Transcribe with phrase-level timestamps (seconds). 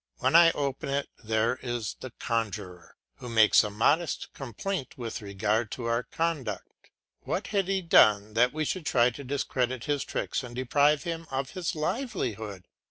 [0.17, 5.69] When I open it there is the conjuror, who makes a modest complaint with regard
[5.73, 6.89] to our conduct.
[7.19, 11.27] What had he done that we should try to discredit his tricks and deprive him
[11.29, 12.65] of his livelihood?